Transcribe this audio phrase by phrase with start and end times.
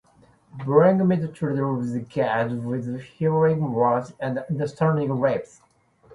[0.65, 5.61] Bring me the children of the gods with healing words and understanding lips.